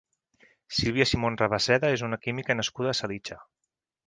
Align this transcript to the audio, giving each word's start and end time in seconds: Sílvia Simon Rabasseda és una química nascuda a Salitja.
Sílvia 0.77 1.05
Simon 1.09 1.37
Rabasseda 1.41 1.93
és 1.99 2.05
una 2.09 2.19
química 2.25 2.57
nascuda 2.59 2.93
a 2.95 3.01
Salitja. 3.03 3.41